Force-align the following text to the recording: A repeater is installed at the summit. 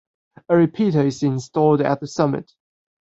A 0.49 0.57
repeater 0.57 1.05
is 1.05 1.21
installed 1.21 1.79
at 1.81 1.99
the 1.99 2.07
summit. 2.07 2.55